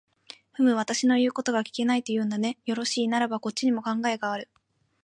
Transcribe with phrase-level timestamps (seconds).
[0.53, 2.57] ふむ、私の言うことが聞けないと言うんだね。
[2.65, 4.49] よろしい、ならばこっちにも考えがある。